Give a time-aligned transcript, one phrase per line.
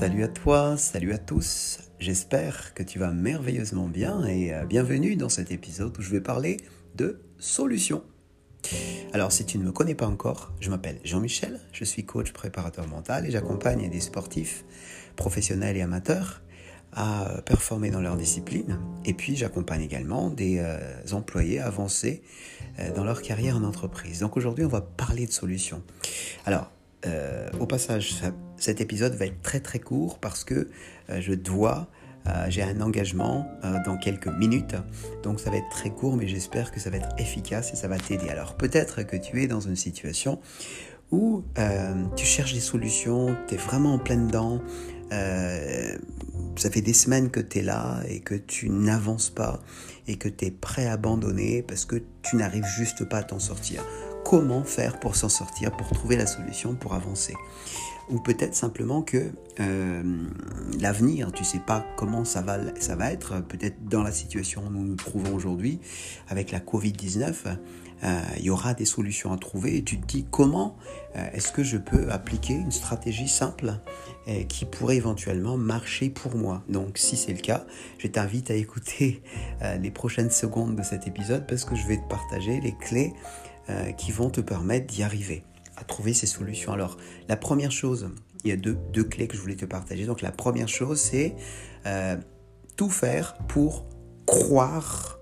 [0.00, 1.80] Salut à toi, salut à tous.
[1.98, 6.22] J'espère que tu vas merveilleusement bien et euh, bienvenue dans cet épisode où je vais
[6.22, 6.56] parler
[6.94, 8.02] de solutions.
[9.12, 12.88] Alors si tu ne me connais pas encore, je m'appelle Jean-Michel, je suis coach préparateur
[12.88, 14.64] mental et j'accompagne des sportifs
[15.16, 16.40] professionnels et amateurs
[16.94, 18.80] à performer dans leur discipline.
[19.04, 20.78] Et puis j'accompagne également des euh,
[21.12, 22.22] employés à avancer
[22.78, 24.20] euh, dans leur carrière en entreprise.
[24.20, 25.82] Donc aujourd'hui on va parler de solutions.
[26.46, 26.72] Alors
[27.06, 28.22] euh, au passage,
[28.56, 30.68] cet épisode va être très très court parce que
[31.08, 31.88] je dois
[32.48, 33.50] j'ai un engagement
[33.86, 34.76] dans quelques minutes,
[35.22, 37.88] donc ça va être très court, mais j'espère que ça va être efficace et ça
[37.88, 38.28] va t'aider.
[38.28, 40.38] Alors peut-être que tu es dans une situation
[41.10, 41.42] où
[42.16, 44.60] tu cherches des solutions, tu es vraiment en pleine dedans,
[45.10, 49.60] ça fait des semaines que tu es là et que tu n'avances pas
[50.06, 53.38] et que tu es prêt à abandonner parce que tu n'arrives juste pas à t'en
[53.38, 53.82] sortir.
[54.24, 57.34] Comment faire pour s'en sortir, pour trouver la solution, pour avancer.
[58.10, 60.02] Ou peut-être simplement que euh,
[60.80, 62.58] l'avenir, tu sais pas comment ça va,
[63.12, 65.78] être, peut-être dans la situation où nous nous trouvons aujourd'hui
[66.28, 67.34] avec la Covid-19,
[68.02, 69.76] euh, il y aura des solutions à trouver.
[69.76, 70.76] Et tu te dis comment
[71.14, 73.74] euh, est-ce que je peux appliquer une stratégie simple
[74.48, 76.62] qui pourrait éventuellement marcher pour moi?
[76.68, 77.64] Donc si c'est le cas,
[77.98, 79.22] je t'invite à écouter
[79.80, 83.12] les prochaines secondes de cet épisode parce que je vais te partager les clés
[83.96, 85.44] qui vont te permettre d'y arriver,
[85.76, 86.72] à trouver ces solutions.
[86.72, 86.96] Alors
[87.28, 88.10] la première chose,
[88.44, 90.06] il y a deux, clés que je voulais te partager.
[90.06, 91.34] Donc la première chose, c'est
[92.76, 93.86] tout faire pour
[94.26, 95.18] croire,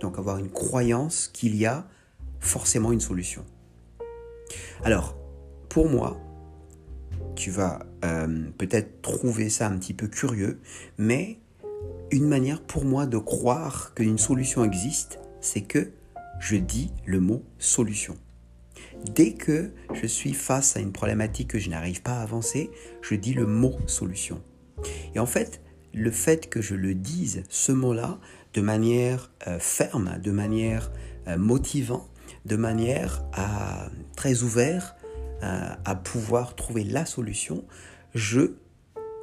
[0.00, 1.86] donc avoir une croyance qu'il y a
[2.38, 3.44] forcément une solution.
[4.84, 5.16] Alors,
[5.68, 6.20] pour moi,
[7.36, 10.60] tu vas euh, peut-être trouver ça un petit peu curieux,
[10.98, 11.38] mais
[12.10, 15.92] une manière pour moi de croire qu'une solution existe, c'est que
[16.40, 18.16] je dis le mot solution.
[19.04, 22.70] Dès que je suis face à une problématique que je n'arrive pas à avancer,
[23.02, 24.42] je dis le mot solution.
[25.14, 25.62] Et en fait,
[25.94, 28.18] le fait que je le dise, ce mot-là,
[28.54, 30.90] de manière euh, ferme, de manière
[31.28, 32.08] euh, motivante,
[32.46, 33.22] de manière
[34.16, 34.96] très ouvert
[35.42, 37.64] à, pouvoir trouver la solution,
[38.14, 38.52] je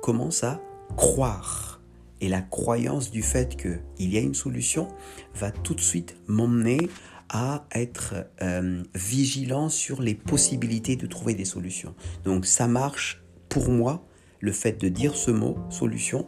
[0.01, 0.61] commence à
[0.95, 1.76] croire.
[2.21, 4.87] Et la croyance du fait qu'il y a une solution
[5.35, 6.89] va tout de suite m'emmener
[7.29, 11.93] à être euh, vigilant sur les possibilités de trouver des solutions.
[12.23, 14.05] Donc ça marche pour moi,
[14.39, 16.27] le fait de dire ce mot, solution,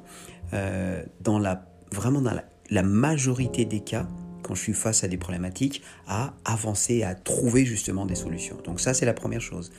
[0.54, 2.36] euh, dans la, vraiment dans
[2.70, 4.08] la majorité des cas,
[4.44, 8.58] quand je suis face à des problématiques, à avancer, à trouver justement des solutions.
[8.64, 9.72] Donc ça, c'est la première chose.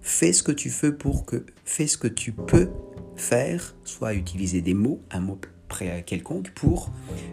[0.00, 2.70] Fais ce que tu veux pour que, fais ce que tu peux
[3.18, 6.90] faire, soit utiliser des mots, un mot près quelconque, pour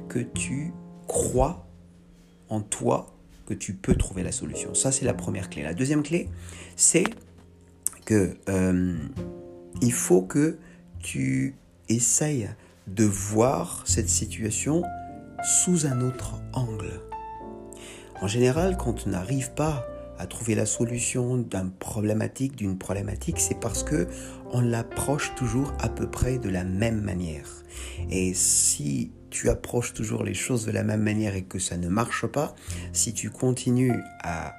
[0.10, 0.74] que tu
[1.08, 1.68] crois
[2.50, 3.16] en toi
[3.46, 4.74] que tu peux trouver la solution.
[4.74, 5.64] Ça, c'est la première clé.
[5.64, 6.30] La deuxième clé,
[6.76, 7.06] c'est
[8.06, 8.98] que euh,
[9.82, 10.58] il faut que
[11.00, 11.56] tu
[11.90, 12.50] essayes
[12.88, 14.84] de voir cette situation
[15.44, 17.02] sous un autre angle.
[18.22, 19.86] En général, quand on n'arrive pas
[20.18, 24.08] à trouver la solution d'une problématique, d'une problématique, c'est parce que
[24.52, 27.50] on l'approche toujours à peu près de la même manière.
[28.10, 31.90] Et si tu approches toujours les choses de la même manière et que ça ne
[31.90, 32.56] marche pas,
[32.94, 34.56] si tu continues à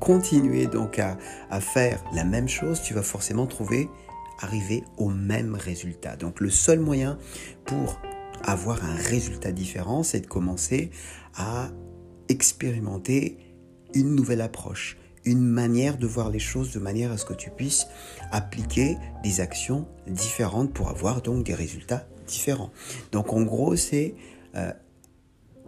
[0.00, 1.16] continuer donc à,
[1.50, 3.88] à faire la même chose, tu vas forcément trouver
[4.40, 6.16] arriver au même résultat.
[6.16, 7.18] Donc le seul moyen
[7.64, 8.00] pour
[8.42, 10.90] avoir un résultat différent, c'est de commencer
[11.36, 11.70] à
[12.28, 13.38] expérimenter
[13.94, 17.50] une nouvelle approche, une manière de voir les choses de manière à ce que tu
[17.50, 17.86] puisses
[18.30, 22.70] appliquer des actions différentes pour avoir donc des résultats différents.
[23.12, 24.14] Donc en gros, c'est
[24.56, 24.72] euh,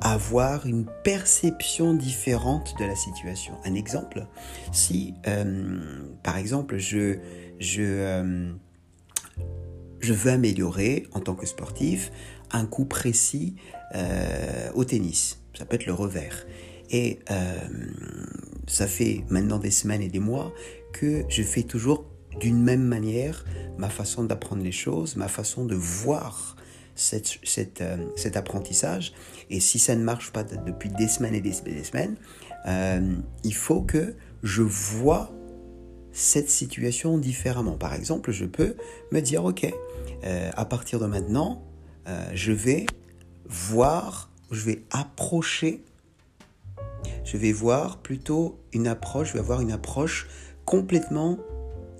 [0.01, 3.55] avoir une perception différente de la situation.
[3.65, 4.27] Un exemple,
[4.73, 7.17] si euh, par exemple je,
[7.59, 8.53] je, euh,
[10.01, 12.13] je veux améliorer en tant que sportif
[12.53, 13.57] un coup précis
[14.75, 15.41] au tennis.
[15.57, 16.47] Ça peut être le revers.
[16.91, 17.19] Et
[18.67, 20.53] ça fait maintenant des semaines et des mois
[20.93, 22.05] que je fais toujours
[22.41, 23.45] d'une même manière
[23.79, 26.57] ma façon d'apprendre les choses, ma façon de voir
[27.13, 29.13] euh, cet apprentissage.
[29.51, 32.17] Et si ça ne marche pas depuis des semaines et des, semaines,
[33.45, 35.31] il faut que je vois
[36.13, 37.77] cette situation différemment.
[37.77, 38.77] Par exemple, je peux
[39.13, 39.73] me dire, OK,
[40.25, 41.63] à partir de maintenant,
[42.09, 42.87] euh, je vais
[43.49, 45.83] voir, je vais approcher,
[47.27, 50.29] je vais voir plutôt une approche, je vais avoir une approche
[50.65, 51.39] complètement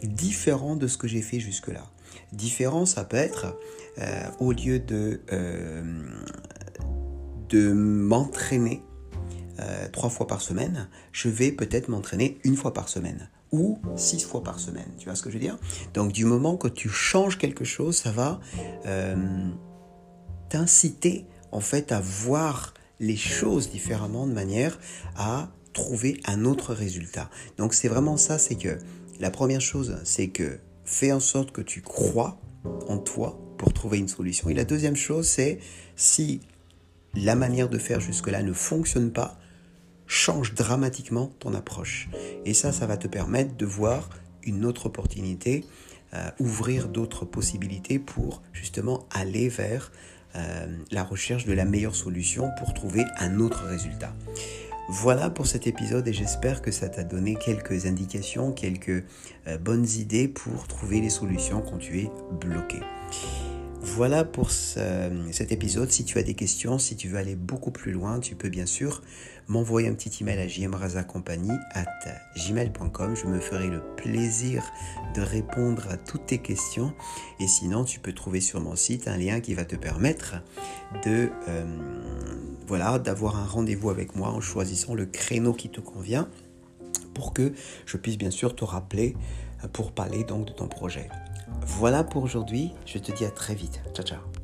[0.03, 1.85] différente de ce que j'ai fait jusque-là.
[2.33, 3.59] Différent, ça peut être,
[3.99, 5.83] euh, au lieu de, euh,
[7.53, 8.83] m'entraîner
[9.59, 14.23] euh, trois fois par semaine, je vais peut-être m'entraîner une fois par semaine ou six
[14.23, 14.89] fois par semaine.
[14.99, 15.59] Tu vois ce que je veux dire?
[15.95, 18.41] Donc du moment que tu changes quelque chose, ça va
[20.51, 24.79] t'inciter en fait à voir les choses différemment de manière
[25.17, 27.31] à trouver un autre résultat.
[27.59, 28.79] Donc c'est vraiment ça, c'est que
[29.21, 32.41] la première chose, c'est que fais en sorte que tu crois
[32.89, 34.49] en toi pour trouver une solution.
[34.49, 35.59] Et la deuxième chose, c'est
[35.97, 36.41] si
[37.15, 39.39] la manière de faire jusque-là ne fonctionne pas,
[40.07, 42.09] change dramatiquement ton approche.
[42.45, 44.09] Et ça, ça va te permettre de voir
[44.45, 45.65] une autre opportunité,
[46.15, 49.91] euh, ouvrir d'autres possibilités pour justement aller vers
[50.37, 54.15] euh, la recherche de la meilleure solution pour trouver un autre résultat.
[54.89, 59.05] Voilà pour cet épisode et j'espère que ça t'a donné quelques indications, quelques
[59.49, 62.11] euh, bonnes idées pour trouver les solutions quand tu es
[62.41, 62.79] bloqué.
[63.81, 65.91] Voilà pour cet épisode.
[65.91, 68.67] Si tu as des questions, si tu veux aller beaucoup plus loin, tu peux bien
[68.67, 69.03] sûr
[69.49, 70.77] m'envoyer un petit email à gmail.com.
[73.17, 74.65] Je me ferai le plaisir
[75.15, 76.93] de répondre à toutes tes questions.
[77.41, 80.37] Et sinon, tu peux trouver sur mon site un lien qui va te permettre
[81.05, 81.65] de euh,
[82.67, 86.29] voilà d'avoir un rendez-vous avec moi en choisissant le créneau qui te convient
[87.15, 87.53] pour que
[87.87, 89.17] je puisse bien sûr te rappeler
[89.73, 91.09] pour parler donc de ton projet.
[91.49, 92.73] Voilà pour aujourd'hui.
[92.87, 93.81] Je te dis à très vite.
[93.95, 94.36] Ciao, ciao.